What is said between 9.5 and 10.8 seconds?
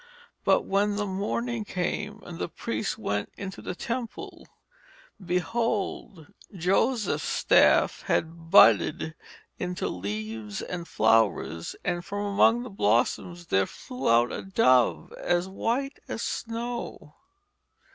into leaves